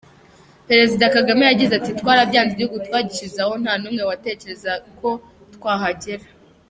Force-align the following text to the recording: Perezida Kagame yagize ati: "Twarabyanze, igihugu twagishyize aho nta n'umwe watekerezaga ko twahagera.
Perezida 0.69 1.05
Kagame 1.15 1.43
yagize 1.45 1.73
ati: 1.75 1.91
"Twarabyanze, 1.99 2.51
igihugu 2.53 2.77
twagishyize 2.87 3.37
aho 3.45 3.53
nta 3.61 3.73
n'umwe 3.81 4.03
watekerezaga 4.09 4.87
ko 4.99 5.09
twahagera. 5.55 6.25